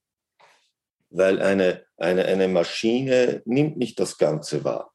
Weil 1.10 1.40
eine, 1.40 1.84
eine, 1.96 2.24
eine 2.26 2.48
Maschine 2.48 3.42
nimmt 3.44 3.76
nicht 3.76 3.98
das 4.00 4.18
Ganze 4.18 4.64
wahr. 4.64 4.92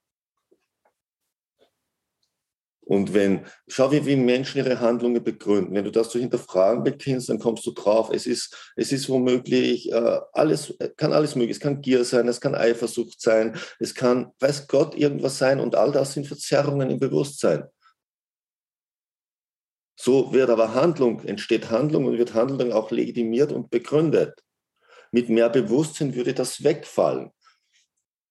Und 2.86 3.14
wenn, 3.14 3.46
schau, 3.68 3.92
wie, 3.92 4.06
wie 4.06 4.18
Menschen 4.18 4.58
ihre 4.58 4.80
Handlungen 4.80 5.24
begründen. 5.24 5.74
Wenn 5.74 5.86
du 5.86 5.92
das 5.92 6.10
zu 6.10 6.20
hinterfragen 6.20 6.84
beginnst, 6.84 7.30
dann 7.30 7.40
kommst 7.40 7.66
du 7.66 7.72
drauf. 7.72 8.10
Es 8.12 8.28
ist, 8.28 8.74
es 8.76 8.92
ist 8.92 9.08
womöglich 9.08 9.92
äh, 9.92 10.20
alles, 10.34 10.78
kann 10.98 11.14
alles 11.14 11.36
möglich. 11.36 11.58
Es 11.58 11.62
kann 11.62 11.82
Gier 11.82 12.04
sein, 12.04 12.28
es 12.28 12.42
kann 12.42 12.56
Eifersucht 12.56 13.22
sein, 13.22 13.56
es 13.80 13.96
kann, 13.96 14.32
weiß 14.40 14.68
Gott, 14.68 14.96
irgendwas 14.96 15.38
sein. 15.38 15.62
Und 15.62 15.76
all 15.76 15.92
das 15.92 16.14
sind 16.14 16.28
Verzerrungen 16.28 16.90
im 16.90 17.00
Bewusstsein. 17.00 17.64
So 19.96 20.34
wird 20.34 20.50
aber 20.50 20.74
Handlung, 20.74 21.22
entsteht 21.24 21.70
Handlung 21.70 22.06
und 22.06 22.18
wird 22.18 22.34
Handlung 22.34 22.74
auch 22.74 22.92
legitimiert 22.92 23.54
und 23.54 23.70
begründet. 23.70 24.44
Mit 25.12 25.30
mehr 25.30 25.50
Bewusstsein 25.50 26.16
würde 26.16 26.34
das 26.34 26.64
wegfallen. 26.64 27.32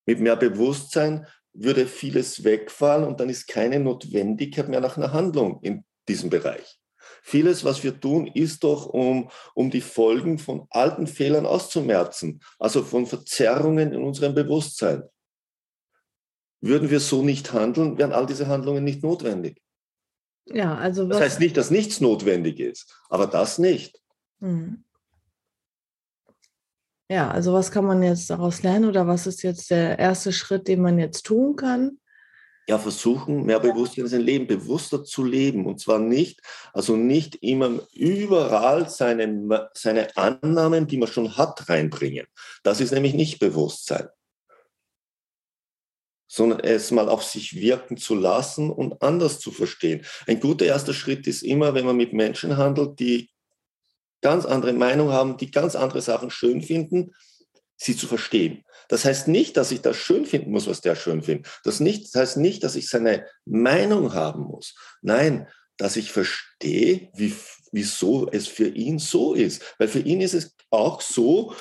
Mit 0.05 0.21
mehr 0.21 0.37
Bewusstsein 0.37 1.27
würde 1.55 1.87
vieles 1.87 2.45
wegfallen 2.45 3.05
und 3.05 3.21
dann 3.21 3.29
ist 3.29 3.47
keine 3.47 3.79
Notwendigkeit 3.79 4.69
mehr 4.69 4.81
nach 4.81 4.97
einer 4.97 5.13
Handlung 5.13 5.61
in 5.63 5.85
diesem 6.09 6.31
Bereich. 6.31 6.79
Vieles, 7.23 7.65
was 7.65 7.85
wir 7.85 8.01
tun, 8.01 8.27
ist 8.27 8.65
doch, 8.65 8.87
um, 8.87 9.31
um 9.55 9.71
die 9.71 9.81
Folgen 9.81 10.39
von 10.39 10.67
alten 10.71 11.07
Fehlern 11.07 11.47
auszumerzen, 11.47 12.41
also 12.59 12.83
von 12.83 13.07
Verzerrungen 13.07 13.93
in 13.93 14.03
unserem 14.03 14.35
Bewusstsein. 14.35 15.03
Würden 16.61 16.91
wir 16.91 17.01
so 17.01 17.23
nicht 17.23 17.53
handeln, 17.53 17.99
wären 17.99 18.13
all 18.13 18.27
diese 18.27 18.47
Handlungen 18.47 18.85
nicht 18.85 19.03
notwendig. 19.03 19.61
Ja, 20.47 20.77
also 20.77 21.07
das 21.07 21.21
heißt 21.21 21.41
nicht, 21.41 21.57
dass 21.57 21.71
nichts 21.71 22.01
notwendig 22.01 22.59
ist, 22.59 23.01
aber 23.09 23.27
das 23.27 23.59
nicht. 23.59 24.01
Hm. 24.41 24.85
Ja, 27.13 27.31
also 27.31 27.53
was 27.53 27.71
kann 27.71 27.85
man 27.85 28.03
jetzt 28.03 28.31
daraus 28.31 28.63
lernen 28.63 28.87
oder 28.87 29.07
was 29.07 29.27
ist 29.27 29.43
jetzt 29.43 29.71
der 29.71 29.99
erste 29.99 30.33
Schritt, 30.33 30.67
den 30.67 30.81
man 30.81 30.99
jetzt 30.99 31.27
tun 31.27 31.57
kann? 31.57 31.99
Ja, 32.67 32.79
versuchen, 32.79 33.45
mehr 33.45 33.61
Bewusstsein 33.61 34.05
in 34.05 34.11
sein 34.11 34.21
Leben, 34.23 34.47
bewusster 34.47 35.05
zu 35.05 35.23
leben. 35.23 35.67
Und 35.67 35.79
zwar 35.79 35.99
nicht, 35.99 36.41
also 36.73 36.97
nicht 36.97 37.35
immer 37.43 37.81
überall 37.93 38.89
seine, 38.89 39.69
seine 39.75 40.17
Annahmen, 40.17 40.87
die 40.87 40.97
man 40.97 41.07
schon 41.07 41.37
hat, 41.37 41.69
reinbringen. 41.69 42.25
Das 42.63 42.81
ist 42.81 42.93
nämlich 42.93 43.13
nicht 43.13 43.41
Bewusstsein. 43.41 44.09
Sondern 46.29 46.61
es 46.61 46.93
mal 46.93 47.11
auf 47.11 47.25
sich 47.25 47.55
wirken 47.55 47.99
zu 47.99 48.15
lassen 48.15 48.71
und 48.71 49.03
anders 49.03 49.39
zu 49.39 49.51
verstehen. 49.51 50.03
Ein 50.27 50.41
guter 50.41 50.65
erster 50.65 50.95
Schritt 50.95 51.27
ist 51.27 51.43
immer, 51.43 51.75
wenn 51.75 51.85
man 51.85 51.99
mit 51.99 52.15
Menschen 52.15 52.57
handelt, 52.57 52.99
die 53.01 53.29
ganz 54.23 54.47
andere 54.47 54.73
Meinung 54.73 55.11
haben, 55.11 55.37
die 55.37 55.51
ganz 55.51 55.77
andere 55.77 56.01
Sachen 56.01 56.31
schön 56.31 56.63
finden, 56.63 57.13
sie 57.77 57.97
zu 57.97 58.07
verstehen. 58.07 58.65
Das 58.89 59.05
heißt 59.05 59.29
nicht, 59.29 59.57
dass 59.57 59.73
ich 59.73 59.83
das 59.83 59.97
schön 59.97 60.25
finden 60.25 60.51
muss, 60.51 60.67
was 60.67 60.81
der 60.81 60.97
schön 60.97 61.23
findet. 61.23 61.49
Das, 61.65 61.81
nicht, 61.81 62.15
das 62.15 62.21
heißt 62.21 62.37
nicht, 62.39 62.65
dass 62.65 62.77
ich 62.77 62.89
seine 62.89 63.27
Meinung 63.45 64.15
haben 64.15 64.45
muss. 64.45 64.75
Nein, 65.03 65.49
dass 65.77 65.97
ich 65.97 66.13
verstehe, 66.13 67.11
wie, 67.15 67.35
wieso 67.73 68.31
es 68.31 68.47
für 68.47 68.69
ihn 68.69 68.99
so 68.99 69.35
ist. 69.35 69.63
Weil 69.79 69.89
für 69.89 70.01
ihn 70.01 70.21
ist 70.21 70.35
es 70.35 70.55
auch 70.71 71.01
so, 71.01 71.55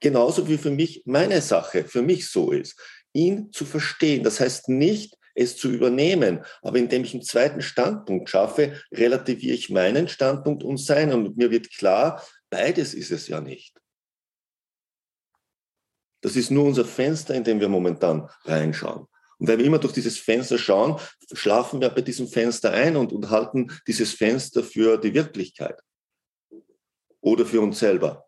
genauso 0.00 0.48
wie 0.48 0.58
für 0.58 0.70
mich 0.70 1.02
meine 1.06 1.40
Sache 1.40 1.84
für 1.84 2.02
mich 2.02 2.28
so 2.28 2.50
ist. 2.50 2.78
Ihn 3.12 3.52
zu 3.52 3.64
verstehen. 3.64 4.24
Das 4.24 4.40
heißt 4.40 4.68
nicht, 4.68 5.16
es 5.34 5.56
zu 5.56 5.70
übernehmen. 5.70 6.44
Aber 6.62 6.78
indem 6.78 7.04
ich 7.04 7.14
einen 7.14 7.22
zweiten 7.22 7.62
Standpunkt 7.62 8.30
schaffe, 8.30 8.80
relativiere 8.92 9.54
ich 9.54 9.70
meinen 9.70 10.08
Standpunkt 10.08 10.62
und 10.62 10.78
seinen. 10.78 11.26
Und 11.26 11.36
mir 11.36 11.50
wird 11.50 11.70
klar, 11.72 12.24
beides 12.50 12.94
ist 12.94 13.10
es 13.10 13.28
ja 13.28 13.40
nicht. 13.40 13.80
Das 16.22 16.36
ist 16.36 16.50
nur 16.50 16.64
unser 16.64 16.84
Fenster, 16.84 17.34
in 17.34 17.44
dem 17.44 17.60
wir 17.60 17.68
momentan 17.68 18.30
reinschauen. 18.44 19.06
Und 19.38 19.48
wenn 19.48 19.58
wir 19.58 19.66
immer 19.66 19.78
durch 19.78 19.92
dieses 19.92 20.16
Fenster 20.16 20.56
schauen, 20.56 20.98
schlafen 21.32 21.80
wir 21.80 21.90
bei 21.90 22.00
diesem 22.00 22.28
Fenster 22.28 22.72
ein 22.72 22.96
und, 22.96 23.12
und 23.12 23.30
halten 23.30 23.70
dieses 23.86 24.14
Fenster 24.14 24.62
für 24.62 24.96
die 24.96 25.12
Wirklichkeit 25.12 25.78
oder 27.20 27.44
für 27.44 27.60
uns 27.60 27.78
selber. 27.78 28.26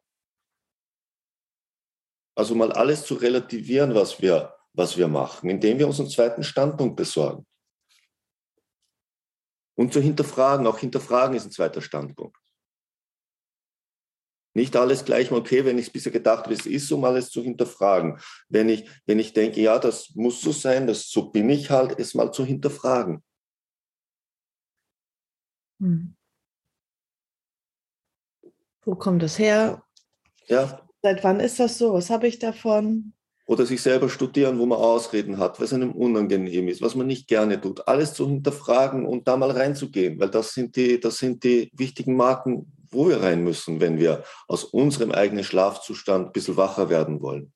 Also 2.34 2.54
mal 2.54 2.72
alles 2.72 3.06
zu 3.06 3.14
relativieren, 3.14 3.94
was 3.94 4.20
wir 4.20 4.55
was 4.76 4.96
wir 4.96 5.08
machen, 5.08 5.48
indem 5.48 5.78
wir 5.78 5.86
uns 5.86 5.98
einen 5.98 6.10
zweiten 6.10 6.44
Standpunkt 6.44 6.96
besorgen. 6.96 7.46
Und 9.74 9.92
zu 9.92 10.00
hinterfragen, 10.00 10.66
auch 10.66 10.78
hinterfragen 10.78 11.36
ist 11.36 11.46
ein 11.46 11.50
zweiter 11.50 11.82
Standpunkt. 11.82 12.36
Nicht 14.54 14.74
alles 14.74 15.04
gleich 15.04 15.30
mal 15.30 15.40
okay, 15.40 15.66
wenn 15.66 15.76
ich 15.76 15.88
es 15.88 15.92
bisher 15.92 16.12
gedacht 16.12 16.44
habe, 16.44 16.54
es 16.54 16.64
ist 16.64 16.88
so, 16.88 16.96
mal 16.96 17.16
es 17.16 17.30
zu 17.30 17.42
hinterfragen. 17.42 18.18
Wenn 18.48 18.70
ich, 18.70 18.88
wenn 19.04 19.18
ich 19.18 19.34
denke, 19.34 19.60
ja, 19.60 19.78
das 19.78 20.14
muss 20.14 20.40
so 20.40 20.52
sein, 20.52 20.86
das, 20.86 21.10
so 21.10 21.30
bin 21.30 21.50
ich 21.50 21.70
halt, 21.70 21.98
es 21.98 22.14
mal 22.14 22.32
zu 22.32 22.44
hinterfragen. 22.44 23.22
Hm. 25.78 26.16
Wo 28.82 28.94
kommt 28.94 29.22
das 29.22 29.38
her? 29.38 29.84
Ja. 30.46 30.88
Seit 31.02 31.22
wann 31.22 31.40
ist 31.40 31.60
das 31.60 31.76
so? 31.76 31.92
Was 31.92 32.08
habe 32.08 32.26
ich 32.26 32.38
davon? 32.38 33.12
Oder 33.46 33.64
sich 33.64 33.80
selber 33.80 34.08
studieren, 34.08 34.58
wo 34.58 34.66
man 34.66 34.78
Ausreden 34.78 35.38
hat, 35.38 35.60
was 35.60 35.72
einem 35.72 35.92
unangenehm 35.92 36.68
ist, 36.68 36.82
was 36.82 36.96
man 36.96 37.06
nicht 37.06 37.28
gerne 37.28 37.60
tut, 37.60 37.86
alles 37.86 38.12
zu 38.12 38.26
hinterfragen 38.26 39.06
und 39.06 39.28
da 39.28 39.36
mal 39.36 39.52
reinzugehen, 39.52 40.18
weil 40.18 40.30
das 40.30 40.52
sind 40.52 40.76
die, 40.76 41.00
das 41.00 41.18
sind 41.18 41.44
die 41.44 41.70
wichtigen 41.72 42.16
Marken, 42.16 42.72
wo 42.90 43.08
wir 43.08 43.22
rein 43.22 43.44
müssen, 43.44 43.80
wenn 43.80 43.98
wir 43.98 44.24
aus 44.48 44.64
unserem 44.64 45.12
eigenen 45.12 45.44
Schlafzustand 45.44 46.26
ein 46.26 46.32
bisschen 46.32 46.56
wacher 46.56 46.90
werden 46.90 47.20
wollen. 47.20 47.52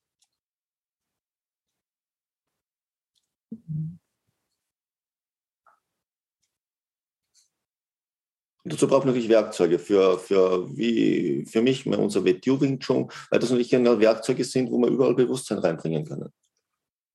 Dazu 8.72 8.88
braucht 8.88 9.04
man 9.04 9.14
natürlich 9.14 9.28
Werkzeuge 9.28 9.78
für, 9.78 10.18
für, 10.18 10.68
wie, 10.76 11.44
für 11.46 11.62
mich, 11.62 11.86
unser 11.86 12.24
WTU 12.24 12.60
Wing 12.60 12.78
Chun, 12.78 13.10
weil 13.30 13.38
das 13.38 13.50
natürlich 13.50 13.72
Werkzeuge 13.72 14.44
sind, 14.44 14.70
wo 14.70 14.78
wir 14.78 14.88
überall 14.88 15.14
Bewusstsein 15.14 15.58
reinbringen 15.58 16.04
können. 16.04 16.32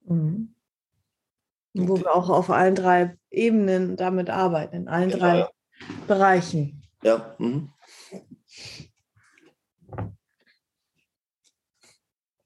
Mhm. 0.05 0.53
Wo 1.74 1.97
wir 1.97 2.15
auch 2.15 2.29
auf 2.29 2.50
allen 2.50 2.75
drei 2.75 3.17
Ebenen 3.31 3.97
damit 3.97 4.29
arbeiten, 4.29 4.75
in 4.75 4.88
allen 4.88 5.09
genau, 5.09 5.19
drei 5.19 5.38
ja. 5.39 5.50
Bereichen. 6.07 6.83
Ja. 7.03 7.35
Mhm. 7.38 7.69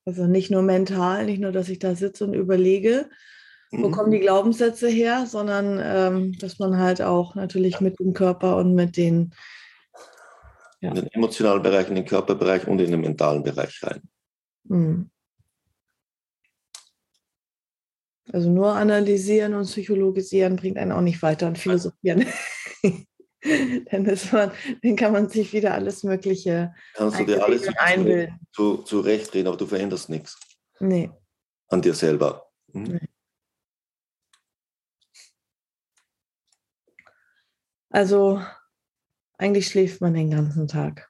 Also 0.05 0.25
nicht 0.25 0.49
nur 0.49 0.63
mental, 0.63 1.25
nicht 1.25 1.39
nur, 1.39 1.51
dass 1.51 1.69
ich 1.69 1.77
da 1.77 1.93
sitze 1.93 2.25
und 2.25 2.33
überlege, 2.33 3.09
wo 3.71 3.91
kommen 3.91 4.11
die 4.11 4.19
Glaubenssätze 4.19 4.87
her, 4.89 5.25
sondern 5.27 5.79
ähm, 5.81 6.37
dass 6.39 6.57
man 6.59 6.77
halt 6.77 7.01
auch 7.01 7.35
natürlich 7.35 7.79
mit 7.81 7.99
dem 7.99 8.13
Körper 8.13 8.57
und 8.57 8.73
mit 8.73 8.97
den 8.97 9.33
ja. 10.81 10.89
in 10.89 10.95
den 10.95 11.07
emotionalen 11.11 11.61
Bereich, 11.61 11.87
in 11.89 11.95
den 11.95 12.05
Körperbereich 12.05 12.67
und 12.67 12.79
in 12.79 12.91
den 12.91 13.01
mentalen 13.01 13.43
Bereich 13.43 13.81
rein. 13.83 14.01
Mhm. 14.63 15.09
Also 18.31 18.49
nur 18.49 18.73
analysieren 18.73 19.55
und 19.55 19.65
psychologisieren 19.65 20.55
bringt 20.55 20.77
einen 20.77 20.91
auch 20.91 21.01
nicht 21.01 21.21
weiter 21.21 21.47
und 21.47 21.57
philosophieren. 21.57 22.25
dann, 23.91 24.05
ist 24.05 24.31
man, 24.31 24.51
dann 24.83 24.95
kann 24.95 25.13
man 25.13 25.29
sich 25.29 25.51
wieder 25.53 25.73
alles 25.73 26.03
Mögliche 26.03 26.73
Kannst 26.93 27.19
du 27.19 27.25
dir 27.25 27.43
alles 27.43 27.67
einbilden. 27.77 28.39
Zu, 28.51 28.77
zurechtreden, 28.77 29.47
aber 29.47 29.57
du 29.57 29.65
veränderst 29.65 30.09
nichts. 30.09 30.39
Nee. 30.79 31.09
An 31.69 31.81
dir 31.81 31.93
selber. 31.93 32.47
Mhm. 32.71 32.83
Nee. 32.83 33.07
Also 37.89 38.41
eigentlich 39.37 39.67
schläft 39.67 40.01
man 40.01 40.13
den 40.13 40.31
ganzen 40.31 40.67
Tag. 40.67 41.09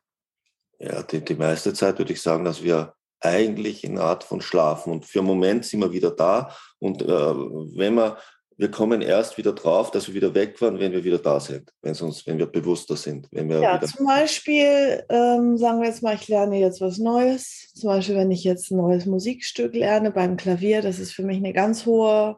Ja, 0.80 1.04
die, 1.04 1.20
die 1.24 1.36
meiste 1.36 1.74
Zeit 1.74 1.98
würde 1.98 2.14
ich 2.14 2.22
sagen, 2.22 2.46
dass 2.46 2.64
wir 2.64 2.94
eigentlich 3.20 3.86
eine 3.86 4.02
Art 4.02 4.24
von 4.24 4.42
Schlafen. 4.42 4.94
Und 4.94 5.06
für 5.06 5.20
einen 5.20 5.28
Moment 5.28 5.66
sind 5.66 5.82
wir 5.82 5.92
wieder 5.92 6.12
da. 6.12 6.56
Und 6.80 7.02
äh, 7.02 7.06
wenn 7.08 7.96
wir, 7.96 8.18
wir 8.56 8.72
kommen 8.72 9.02
erst 9.02 9.38
wieder 9.38 9.54
drauf, 9.54 9.92
dass 9.92 10.08
wir 10.08 10.14
wieder 10.14 10.34
weg 10.34 10.60
waren, 10.62 10.80
wenn 10.80 10.94
wir 10.94 11.04
wieder 11.04 11.18
da 11.18 11.40
sind, 11.40 11.70
wenn, 11.82 11.96
uns, 11.96 12.26
wenn 12.28 12.38
wir 12.38 12.46
bewusster 12.46 12.96
sind. 12.96 13.28
Wenn 13.32 13.50
wir 13.50 13.60
ja, 13.60 13.82
zum 13.82 14.06
Beispiel, 14.06 15.04
ähm, 15.10 15.58
sagen 15.58 15.82
wir 15.82 15.88
jetzt 15.88 16.04
mal, 16.04 16.16
ich 16.16 16.28
lerne 16.30 16.60
jetzt 16.60 16.80
was 16.80 16.98
Neues. 16.98 17.72
Zum 17.74 17.90
Beispiel, 17.90 18.16
wenn 18.16 18.32
ich 18.32 18.44
jetzt 18.46 18.72
ein 18.72 18.78
neues 18.78 19.06
Musikstück 19.06 19.74
lerne 19.74 20.12
beim 20.12 20.38
Klavier, 20.38 20.82
das 20.82 21.00
ist 21.00 21.12
für 21.12 21.24
mich 21.24 21.38
eine 21.38 21.52
ganz 21.52 21.86
hohe 21.86 22.38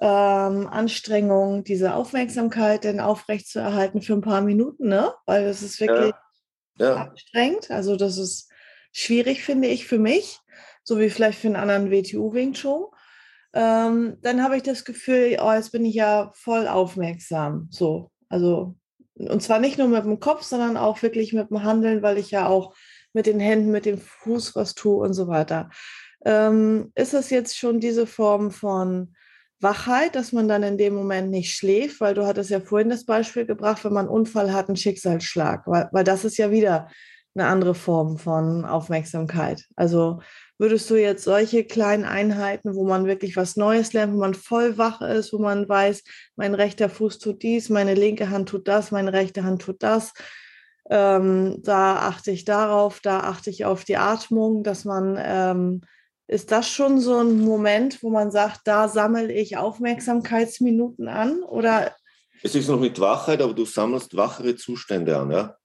ähm, 0.00 0.66
Anstrengung, 0.68 1.64
diese 1.64 1.94
Aufmerksamkeit 1.94 2.84
denn 2.84 3.00
aufrechtzuerhalten 3.00 4.02
für 4.02 4.14
ein 4.14 4.20
paar 4.20 4.40
Minuten, 4.40 4.88
ne? 4.88 5.12
Weil 5.26 5.44
das 5.44 5.62
ist 5.62 5.80
wirklich 5.80 6.12
ja. 6.78 6.88
Ja. 6.88 6.94
anstrengend. 7.08 7.70
Also 7.70 7.96
das 7.96 8.18
ist 8.18 8.50
schwierig, 8.92 9.44
finde 9.44 9.68
ich, 9.68 9.86
für 9.86 9.98
mich, 9.98 10.38
so 10.82 10.98
wie 10.98 11.10
vielleicht 11.10 11.38
für 11.38 11.48
einen 11.48 11.56
anderen 11.56 11.90
WTU-Wing 11.90 12.54
Chun. 12.54 12.86
Ähm, 13.54 14.16
dann 14.22 14.42
habe 14.42 14.56
ich 14.56 14.62
das 14.62 14.84
Gefühl, 14.84 15.36
oh, 15.40 15.52
jetzt 15.52 15.72
bin 15.72 15.84
ich 15.84 15.94
ja 15.94 16.30
voll 16.34 16.66
aufmerksam. 16.66 17.68
So, 17.70 18.10
also, 18.28 18.76
und 19.14 19.42
zwar 19.42 19.58
nicht 19.58 19.78
nur 19.78 19.88
mit 19.88 20.04
dem 20.04 20.20
Kopf, 20.20 20.42
sondern 20.42 20.76
auch 20.76 21.02
wirklich 21.02 21.32
mit 21.34 21.50
dem 21.50 21.62
Handeln, 21.62 22.02
weil 22.02 22.16
ich 22.16 22.30
ja 22.30 22.48
auch 22.48 22.74
mit 23.12 23.26
den 23.26 23.40
Händen, 23.40 23.70
mit 23.70 23.84
dem 23.84 23.98
Fuß 23.98 24.56
was 24.56 24.74
tue 24.74 25.04
und 25.04 25.12
so 25.12 25.28
weiter. 25.28 25.68
Ähm, 26.24 26.92
ist 26.94 27.12
es 27.12 27.28
jetzt 27.30 27.58
schon 27.58 27.78
diese 27.78 28.06
Form 28.06 28.50
von 28.50 29.14
Wachheit, 29.62 30.16
dass 30.16 30.32
man 30.32 30.48
dann 30.48 30.62
in 30.62 30.78
dem 30.78 30.94
Moment 30.94 31.30
nicht 31.30 31.54
schläft, 31.54 32.00
weil 32.00 32.14
du 32.14 32.26
hattest 32.26 32.50
ja 32.50 32.60
vorhin 32.60 32.90
das 32.90 33.04
Beispiel 33.04 33.46
gebracht, 33.46 33.84
wenn 33.84 33.92
man 33.92 34.06
einen 34.06 34.14
Unfall 34.14 34.52
hat, 34.52 34.68
einen 34.68 34.76
Schicksalsschlag, 34.76 35.66
weil, 35.66 35.88
weil 35.92 36.04
das 36.04 36.24
ist 36.24 36.36
ja 36.36 36.50
wieder 36.50 36.88
eine 37.34 37.46
andere 37.46 37.74
Form 37.74 38.18
von 38.18 38.64
Aufmerksamkeit. 38.64 39.64
Also 39.74 40.20
würdest 40.58 40.90
du 40.90 40.96
jetzt 40.96 41.24
solche 41.24 41.64
kleinen 41.64 42.04
Einheiten, 42.04 42.74
wo 42.74 42.84
man 42.84 43.06
wirklich 43.06 43.36
was 43.36 43.56
Neues 43.56 43.92
lernt, 43.92 44.12
wo 44.12 44.18
man 44.18 44.34
voll 44.34 44.78
wach 44.78 45.00
ist, 45.00 45.32
wo 45.32 45.38
man 45.38 45.68
weiß, 45.68 46.02
mein 46.36 46.54
rechter 46.54 46.88
Fuß 46.88 47.18
tut 47.18 47.42
dies, 47.42 47.70
meine 47.70 47.94
linke 47.94 48.30
Hand 48.30 48.48
tut 48.48 48.68
das, 48.68 48.90
meine 48.90 49.12
rechte 49.12 49.44
Hand 49.44 49.62
tut 49.62 49.82
das, 49.82 50.12
ähm, 50.90 51.58
da 51.62 51.96
achte 51.96 52.30
ich 52.30 52.44
darauf, 52.44 53.00
da 53.00 53.20
achte 53.20 53.50
ich 53.50 53.64
auf 53.64 53.84
die 53.84 53.96
Atmung, 53.96 54.62
dass 54.62 54.84
man, 54.84 55.18
ähm, 55.18 55.80
ist 56.32 56.50
das 56.50 56.68
schon 56.68 56.98
so 56.98 57.18
ein 57.18 57.40
Moment, 57.40 58.02
wo 58.02 58.10
man 58.10 58.30
sagt, 58.30 58.62
da 58.64 58.88
sammle 58.88 59.32
ich 59.32 59.58
Aufmerksamkeitsminuten 59.58 61.06
an 61.06 61.42
oder? 61.42 61.94
Es 62.42 62.54
ist 62.54 62.68
noch 62.68 62.80
nicht 62.80 62.98
Wachheit, 62.98 63.40
aber 63.42 63.52
du 63.52 63.64
sammelst 63.66 64.16
wachere 64.16 64.56
Zustände 64.56 65.16
an, 65.16 65.30
ja? 65.30 65.56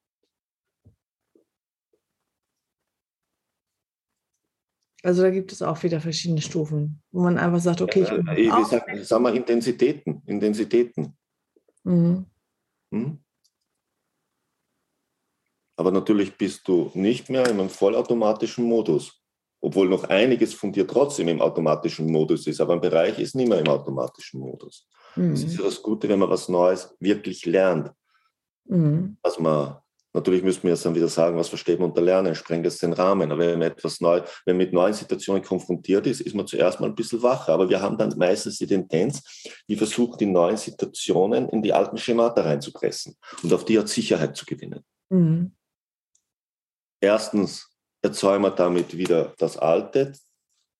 Also 5.03 5.21
da 5.21 5.29
gibt 5.29 5.53
es 5.53 5.61
auch 5.61 5.81
wieder 5.83 6.01
verschiedene 6.01 6.41
Stufen, 6.41 7.01
wo 7.11 7.21
man 7.21 7.37
einfach 7.37 7.59
sagt, 7.59 7.81
okay, 7.81 8.01
ich. 8.01 8.09
Ja, 8.45 8.59
ich 8.59 8.67
sag, 8.67 9.05
sagen 9.05 9.23
wir 9.23 9.33
Intensitäten. 9.33 10.21
Intensitäten. 10.25 11.17
Mhm. 11.83 12.25
Hm? 12.91 13.23
Aber 15.77 15.91
natürlich 15.91 16.35
bist 16.35 16.67
du 16.67 16.91
nicht 16.93 17.29
mehr 17.29 17.47
in 17.47 17.59
einem 17.59 17.69
vollautomatischen 17.69 18.65
Modus, 18.65 19.21
obwohl 19.61 19.89
noch 19.89 20.05
einiges 20.05 20.53
von 20.53 20.71
dir 20.71 20.87
trotzdem 20.87 21.27
im 21.27 21.41
automatischen 21.41 22.11
Modus 22.11 22.47
ist, 22.47 22.61
aber 22.61 22.73
ein 22.73 22.81
Bereich 22.81 23.19
ist 23.19 23.35
nicht 23.35 23.49
mehr 23.49 23.59
im 23.59 23.67
automatischen 23.67 24.39
Modus. 24.39 24.87
Mhm. 25.15 25.31
Das 25.31 25.43
ist 25.43 25.57
ja 25.57 25.63
das 25.63 25.81
Gute, 25.81 26.07
wenn 26.09 26.19
man 26.19 26.29
was 26.29 26.49
Neues 26.49 26.95
wirklich 26.99 27.45
lernt, 27.45 27.91
mhm. 28.65 29.17
was 29.21 29.39
man 29.39 29.77
Natürlich 30.17 30.41
müssen 30.41 30.63
wir 30.63 30.71
jetzt 30.71 30.83
dann 30.83 30.95
wieder 30.95 31.09
sagen, 31.09 31.37
was 31.37 31.49
versteht 31.49 31.79
man 31.79 31.89
unter 31.89 32.01
Lernen, 32.01 32.33
sprengt 32.33 32.65
es 32.65 32.79
den 32.79 32.93
Rahmen. 32.93 33.31
Aber 33.31 33.45
wenn 33.45 33.59
man 33.59 33.67
etwas 33.67 34.01
neu, 34.01 34.23
wenn 34.45 34.57
man 34.57 34.65
mit 34.65 34.73
neuen 34.73 34.93
Situationen 34.93 35.43
konfrontiert 35.43 36.07
ist, 36.07 36.21
ist 36.21 36.33
man 36.33 36.47
zuerst 36.47 36.79
mal 36.79 36.87
ein 36.87 36.95
bisschen 36.95 37.21
wacher. 37.21 37.53
Aber 37.53 37.69
wir 37.69 37.83
haben 37.83 37.99
dann 37.99 38.11
meistens 38.17 38.57
die 38.57 38.65
Tendenz, 38.65 39.21
die 39.69 39.75
versuchen, 39.75 40.17
die 40.17 40.25
neuen 40.25 40.57
Situationen 40.57 41.49
in 41.49 41.61
die 41.61 41.71
alten 41.71 41.97
Schemata 41.97 42.41
reinzupressen 42.41 43.15
und 43.43 43.53
auf 43.53 43.63
die 43.63 43.77
Art 43.77 43.89
Sicherheit 43.89 44.35
zu 44.35 44.47
gewinnen. 44.47 44.83
Mhm. 45.09 45.51
Erstens 46.99 47.69
erzeugen 48.01 48.43
wir 48.43 48.51
damit 48.51 48.95
wieder 48.97 49.33
das 49.37 49.57
Alte. 49.57 50.13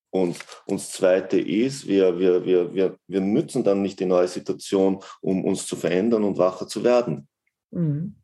Und, 0.10 0.38
und 0.66 0.80
das 0.80 0.92
Zweite 0.92 1.40
ist, 1.40 1.88
wir, 1.88 2.18
wir, 2.18 2.46
wir, 2.46 2.74
wir, 2.74 2.98
wir 3.08 3.22
nützen 3.22 3.64
dann 3.64 3.82
nicht 3.82 4.00
die 4.00 4.06
neue 4.06 4.28
Situation, 4.28 5.04
um 5.22 5.44
uns 5.44 5.68
zu 5.68 5.76
verändern 5.76 6.24
und 6.24 6.38
wacher 6.38 6.68
zu 6.68 6.84
werden. 6.84 7.28
Mhm. 7.72 8.16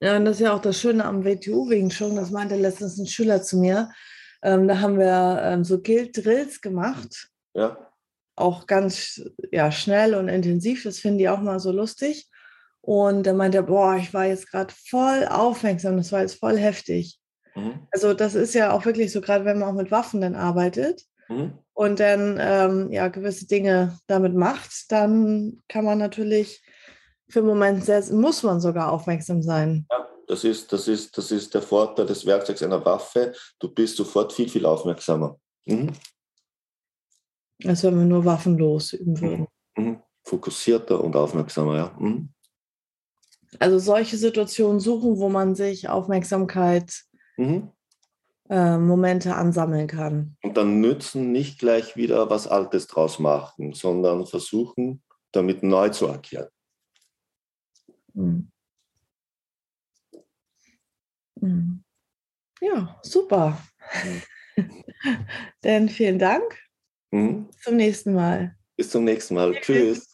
Ja, 0.00 0.16
und 0.16 0.26
das 0.26 0.36
ist 0.36 0.42
ja 0.42 0.52
auch 0.52 0.60
das 0.60 0.78
Schöne 0.78 1.04
am 1.04 1.24
WTU 1.24 1.70
wegen 1.70 1.90
schon, 1.90 2.16
das 2.16 2.30
meinte 2.30 2.56
letztens 2.56 2.98
ein 2.98 3.06
Schüler 3.06 3.42
zu 3.42 3.58
mir. 3.58 3.90
Ähm, 4.42 4.68
da 4.68 4.80
haben 4.80 4.98
wir 4.98 5.40
ähm, 5.42 5.64
so 5.64 5.80
Guild-Drills 5.80 6.60
gemacht. 6.60 7.30
Ja. 7.54 7.90
Auch 8.36 8.66
ganz 8.66 9.22
ja, 9.50 9.72
schnell 9.72 10.14
und 10.14 10.28
intensiv. 10.28 10.82
Das 10.82 10.98
finden 10.98 11.18
die 11.18 11.28
auch 11.28 11.40
mal 11.40 11.60
so 11.60 11.72
lustig. 11.72 12.28
Und 12.84 13.22
dann 13.22 13.38
meinte 13.38 13.58
er, 13.58 13.62
boah, 13.62 13.96
ich 13.96 14.12
war 14.12 14.26
jetzt 14.26 14.50
gerade 14.50 14.72
voll 14.88 15.26
aufmerksam, 15.26 15.96
das 15.96 16.12
war 16.12 16.20
jetzt 16.20 16.38
voll 16.38 16.58
heftig. 16.58 17.18
Mhm. 17.54 17.86
Also 17.90 18.12
das 18.12 18.34
ist 18.34 18.54
ja 18.54 18.72
auch 18.72 18.84
wirklich 18.84 19.10
so, 19.10 19.22
gerade 19.22 19.46
wenn 19.46 19.58
man 19.58 19.70
auch 19.70 19.74
mit 19.74 19.90
Waffen 19.90 20.20
dann 20.20 20.34
arbeitet 20.34 21.02
mhm. 21.28 21.58
und 21.72 21.98
dann 21.98 22.38
ähm, 22.38 22.92
ja 22.92 23.08
gewisse 23.08 23.46
Dinge 23.46 23.98
damit 24.06 24.34
macht, 24.34 24.92
dann 24.92 25.62
kann 25.68 25.86
man 25.86 25.96
natürlich 25.96 26.62
für 27.30 27.38
einen 27.38 27.48
Moment 27.48 27.84
sehr, 27.86 28.04
muss 28.12 28.42
man 28.42 28.60
sogar 28.60 28.92
aufmerksam 28.92 29.42
sein. 29.42 29.86
Ja, 29.90 30.06
das 30.26 30.44
ist, 30.44 30.70
das, 30.70 30.86
ist, 30.86 31.16
das 31.16 31.30
ist 31.30 31.54
der 31.54 31.62
Vorteil 31.62 32.04
des 32.04 32.26
Werkzeugs 32.26 32.62
einer 32.62 32.84
Waffe. 32.84 33.32
Du 33.58 33.72
bist 33.72 33.96
sofort 33.96 34.30
viel, 34.30 34.50
viel 34.50 34.66
aufmerksamer. 34.66 35.38
Mhm. 35.64 35.90
Als 37.64 37.82
wenn 37.82 37.98
wir 37.98 38.04
nur 38.04 38.26
waffenlos 38.26 38.92
üben 38.92 39.18
würden. 39.18 39.46
Mhm. 39.76 39.84
mhm. 39.84 40.00
Fokussierter 40.26 41.04
und 41.04 41.14
aufmerksamer, 41.16 41.76
ja. 41.76 41.96
Mhm. 43.54 43.58
Also 43.60 43.78
solche 43.78 44.16
Situationen 44.16 44.80
suchen, 44.80 45.18
wo 45.18 45.28
man 45.28 45.54
sich 45.54 45.88
Aufmerksamkeit 45.88 47.04
mhm. 47.36 47.70
äh, 48.48 48.78
Momente 48.78 49.34
ansammeln 49.34 49.86
kann. 49.86 50.36
Und 50.42 50.56
dann 50.56 50.80
nützen, 50.80 51.32
nicht 51.32 51.58
gleich 51.58 51.96
wieder 51.96 52.30
was 52.30 52.46
Altes 52.46 52.86
draus 52.86 53.18
machen, 53.18 53.72
sondern 53.72 54.26
versuchen, 54.26 55.02
damit 55.32 55.62
neu 55.62 55.88
zu 55.90 56.08
agieren. 56.08 56.48
Mhm. 58.14 58.50
Mhm. 61.40 61.84
Ja, 62.60 62.98
super. 63.02 63.58
Dann 65.60 65.88
vielen 65.88 66.18
Dank. 66.18 66.58
Mhm. 67.10 67.48
Zum 67.62 67.76
nächsten 67.76 68.14
Mal. 68.14 68.56
Bis 68.76 68.90
zum 68.90 69.04
nächsten 69.04 69.34
Mal. 69.34 69.54
Tschüss. 69.60 70.13